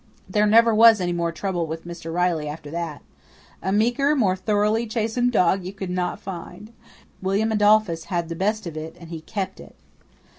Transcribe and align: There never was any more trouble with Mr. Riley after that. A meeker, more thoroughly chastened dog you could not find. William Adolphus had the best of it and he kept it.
There 0.27 0.47
never 0.47 0.73
was 0.73 0.99
any 0.99 1.13
more 1.13 1.31
trouble 1.31 1.67
with 1.67 1.85
Mr. 1.85 2.11
Riley 2.11 2.49
after 2.49 2.71
that. 2.71 3.03
A 3.61 3.71
meeker, 3.71 4.15
more 4.15 4.35
thoroughly 4.35 4.87
chastened 4.87 5.31
dog 5.31 5.63
you 5.63 5.73
could 5.73 5.91
not 5.91 6.19
find. 6.19 6.73
William 7.21 7.51
Adolphus 7.51 8.05
had 8.05 8.27
the 8.27 8.35
best 8.35 8.65
of 8.65 8.75
it 8.75 8.97
and 8.99 9.11
he 9.11 9.21
kept 9.21 9.59
it. 9.59 9.75